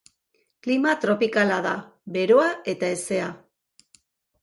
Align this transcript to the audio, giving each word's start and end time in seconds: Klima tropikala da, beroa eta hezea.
Klima 0.67 0.95
tropikala 1.03 1.61
da, 1.67 1.75
beroa 2.17 2.51
eta 2.77 2.93
hezea. 2.97 3.33